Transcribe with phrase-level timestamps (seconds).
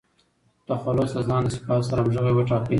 [0.67, 2.69] تخلص د ځان له صفاتو سره همږغى وټاکئ!